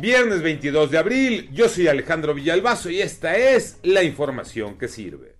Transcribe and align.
Viernes 0.00 0.42
22 0.42 0.90
de 0.90 0.98
abril, 0.98 1.50
yo 1.52 1.68
soy 1.68 1.88
Alejandro 1.88 2.34
Villalbazo 2.34 2.90
y 2.90 3.00
esta 3.00 3.36
es 3.36 3.78
la 3.82 4.02
información 4.02 4.78
que 4.78 4.88
sirve. 4.88 5.36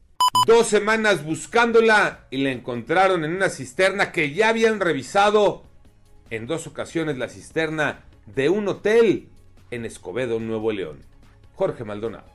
Dos 0.46 0.68
semanas 0.68 1.24
buscándola 1.24 2.26
y 2.30 2.38
la 2.38 2.50
encontraron 2.50 3.24
en 3.24 3.34
una 3.34 3.48
cisterna 3.48 4.12
que 4.12 4.32
ya 4.32 4.48
habían 4.48 4.80
revisado 4.80 5.64
en 6.30 6.46
dos 6.46 6.66
ocasiones 6.66 7.18
la 7.18 7.28
cisterna 7.28 8.04
de 8.26 8.48
un 8.48 8.68
hotel 8.68 9.28
en 9.70 9.84
Escobedo, 9.84 10.40
Nuevo 10.40 10.72
León. 10.72 10.98
Jorge 11.54 11.84
Maldonado. 11.84 12.26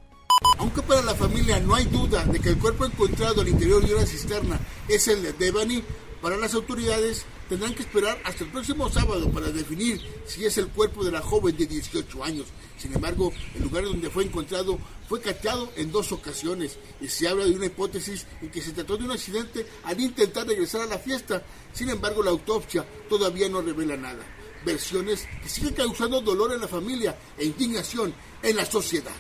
Aunque 0.58 0.82
para 0.82 1.02
la 1.02 1.14
familia 1.14 1.60
no 1.60 1.76
hay 1.76 1.86
duda 1.86 2.24
de 2.26 2.40
que 2.40 2.50
el 2.50 2.58
cuerpo 2.58 2.86
encontrado 2.86 3.42
al 3.42 3.48
interior 3.48 3.86
de 3.86 3.96
una 3.96 4.06
cisterna 4.06 4.60
es 4.88 5.08
el 5.08 5.22
de 5.24 5.34
Devani, 5.34 5.84
para 6.22 6.38
las 6.38 6.54
autoridades 6.54 7.26
tendrán 7.50 7.74
que 7.74 7.82
esperar 7.82 8.20
hasta 8.24 8.44
el 8.44 8.52
próximo 8.52 8.90
sábado 8.90 9.30
para 9.32 9.52
definir 9.52 10.00
si 10.26 10.46
es 10.46 10.58
el 10.58 10.68
cuerpo 10.68 11.04
de 11.04 11.12
la 11.12 11.22
joven 11.22 11.58
de 11.58 11.66
18 11.66 12.24
años. 12.24 12.46
Sin 12.78 12.94
embargo, 12.94 13.34
el 13.56 13.64
lugar 13.64 13.84
donde 13.84 14.10
fue 14.10 14.24
encontrado 14.24 14.80
fue 15.10 15.20
cateado 15.20 15.72
en 15.76 15.92
dos 15.92 16.12
ocasiones 16.12 16.78
y 17.02 17.08
se 17.08 17.28
habla 17.28 17.46
de 17.46 17.52
una 17.52 17.66
hipótesis 17.66 18.26
en 18.42 18.50
que 18.50 18.62
se 18.62 18.72
trató 18.72 18.98
de 18.98 19.06
un 19.06 19.12
accidente 19.12 19.66
al 19.84 20.00
intentar 20.00 20.48
regresar 20.48 20.82
a 20.82 20.86
la 20.86 21.00
fiesta. 21.00 21.44
Sin 21.74 21.90
embargo, 21.90 22.24
la 22.24 22.32
autopsia 22.32 22.86
todavía 23.10 23.50
no 23.50 23.62
revela 23.62 23.98
nada. 23.98 24.24
Versiones 24.66 25.28
que 25.42 25.50
siguen 25.50 25.74
causando 25.74 26.22
dolor 26.22 26.54
en 26.54 26.62
la 26.62 26.68
familia 26.68 27.18
e 27.38 27.46
indignación 27.46 28.14
en 28.44 28.56
la 28.56 28.66
sociedad. 28.66 29.12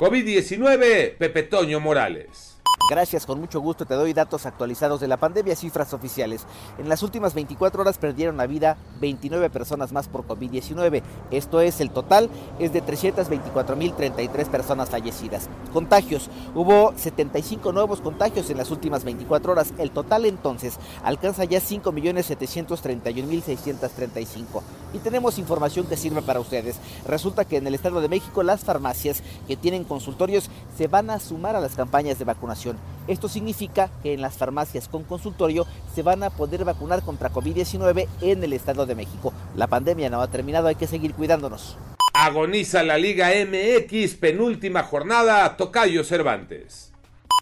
COVID-19, 0.00 1.16
Pepe 1.16 1.42
Toño 1.44 1.80
Morales. 1.80 2.53
Gracias, 2.86 3.24
con 3.24 3.40
mucho 3.40 3.60
gusto 3.60 3.86
te 3.86 3.94
doy 3.94 4.12
datos 4.12 4.44
actualizados 4.44 5.00
de 5.00 5.08
la 5.08 5.16
pandemia, 5.16 5.56
cifras 5.56 5.94
oficiales. 5.94 6.44
En 6.76 6.90
las 6.90 7.02
últimas 7.02 7.32
24 7.32 7.80
horas 7.80 7.96
perdieron 7.96 8.36
la 8.36 8.46
vida 8.46 8.76
29 9.00 9.48
personas 9.48 9.90
más 9.90 10.06
por 10.06 10.26
COVID-19. 10.26 11.02
Esto 11.30 11.62
es, 11.62 11.80
el 11.80 11.88
total 11.88 12.28
es 12.58 12.74
de 12.74 12.84
324.033 12.84 14.48
personas 14.48 14.90
fallecidas. 14.90 15.48
Contagios. 15.72 16.28
Hubo 16.54 16.92
75 16.94 17.72
nuevos 17.72 18.02
contagios 18.02 18.50
en 18.50 18.58
las 18.58 18.70
últimas 18.70 19.02
24 19.02 19.52
horas. 19.52 19.72
El 19.78 19.90
total 19.90 20.26
entonces 20.26 20.78
alcanza 21.02 21.44
ya 21.44 21.60
5.731.635. 21.60 24.60
Y 24.92 24.98
tenemos 24.98 25.38
información 25.38 25.86
que 25.86 25.96
sirve 25.96 26.20
para 26.20 26.40
ustedes. 26.40 26.76
Resulta 27.08 27.46
que 27.46 27.56
en 27.56 27.66
el 27.66 27.74
Estado 27.74 28.02
de 28.02 28.10
México 28.10 28.42
las 28.42 28.62
farmacias 28.62 29.22
que 29.48 29.56
tienen 29.56 29.84
consultorios 29.84 30.50
se 30.76 30.86
van 30.86 31.08
a 31.08 31.18
sumar 31.18 31.56
a 31.56 31.60
las 31.60 31.76
campañas 31.76 32.18
de 32.18 32.26
vacunación. 32.26 32.73
Esto 33.06 33.28
significa 33.28 33.90
que 34.02 34.14
en 34.14 34.22
las 34.22 34.36
farmacias 34.36 34.88
con 34.88 35.04
consultorio 35.04 35.66
se 35.94 36.02
van 36.02 36.22
a 36.22 36.30
poder 36.30 36.64
vacunar 36.64 37.02
contra 37.02 37.30
COVID-19 37.30 38.06
en 38.22 38.42
el 38.42 38.52
Estado 38.52 38.86
de 38.86 38.94
México. 38.94 39.32
La 39.56 39.66
pandemia 39.66 40.08
no 40.08 40.20
ha 40.20 40.30
terminado, 40.30 40.68
hay 40.68 40.74
que 40.74 40.86
seguir 40.86 41.12
cuidándonos. 41.14 41.76
Agoniza 42.14 42.82
la 42.82 42.96
Liga 42.96 43.28
MX, 43.28 44.14
penúltima 44.14 44.84
jornada, 44.84 45.56
Tocayo 45.56 46.04
Cervantes. 46.04 46.92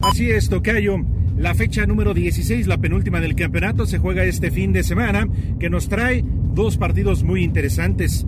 Así 0.01 0.31
es, 0.31 0.49
Tocayo. 0.49 0.97
La 1.37 1.55
fecha 1.55 1.87
número 1.87 2.15
16, 2.15 2.67
la 2.67 2.79
penúltima 2.79 3.21
del 3.21 3.37
campeonato, 3.37 3.87
se 3.87 3.99
juega 3.99 4.25
este 4.25 4.51
fin 4.51 4.73
de 4.73 4.83
semana, 4.83 5.29
que 5.59 5.71
nos 5.71 5.89
trae 5.89 6.25
dos 6.25 6.77
partidos 6.77 7.23
muy 7.23 7.43
interesantes. 7.43 8.27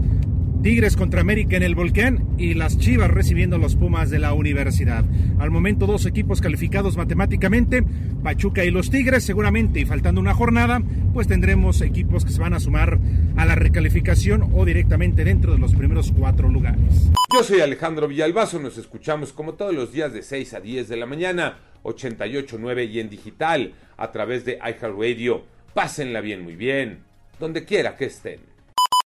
Tigres 0.65 0.97
contra 0.97 1.21
América 1.21 1.59
en 1.59 1.63
el 1.63 1.75
Volcán 1.75 2.27
y 2.39 2.55
las 2.55 2.79
Chivas 2.79 3.11
recibiendo 3.11 3.59
los 3.59 3.77
Pumas 3.77 4.09
de 4.09 4.19
la 4.19 4.33
Universidad. 4.33 5.05
Al 5.39 5.51
momento 5.51 5.87
dos 5.87 6.07
equipos 6.07 6.41
calificados 6.41 6.97
matemáticamente, 6.97 7.85
Pachuca 8.23 8.65
y 8.65 8.71
los 8.71 8.89
Tigres 8.89 9.25
seguramente 9.25 9.81
y 9.81 9.85
faltando 9.85 10.23
una 10.23 10.33
jornada, 10.33 10.81
pues 11.13 11.29
tendremos 11.29 11.83
equipos 11.83 12.25
que 12.25 12.33
se 12.33 12.41
van 12.41 12.55
a 12.55 12.61
sumar 12.61 12.99
a 13.37 13.45
la 13.45 13.57
recalificación 13.57 14.53
o 14.55 14.65
directamente 14.65 15.23
dentro 15.23 15.53
de 15.53 15.59
los 15.59 15.75
primeros 15.75 16.13
cuatro 16.19 16.49
lugares. 16.49 17.11
Yo 17.31 17.45
soy 17.45 17.61
Alejandro 17.61 18.09
Villalbazo, 18.09 18.59
nos 18.59 18.79
escuchamos 18.79 19.35
como 19.35 19.53
todos 19.53 19.75
los 19.75 19.93
días 19.93 20.15
de 20.15 20.23
6 20.23 20.55
a 20.55 20.61
10 20.61 20.89
de 20.89 20.97
la 20.97 21.05
mañana, 21.05 21.59
88.9 21.83 22.91
y 22.91 23.01
en 23.01 23.11
digital 23.11 23.75
a 23.99 24.11
través 24.13 24.47
de 24.47 24.55
iHeartRadio. 24.55 25.45
Pásenla 25.75 26.23
bien, 26.23 26.43
muy 26.43 26.57
bien, 26.57 27.01
donde 27.39 27.67
quiera 27.67 27.97
que 27.97 28.07
estén. 28.07 28.54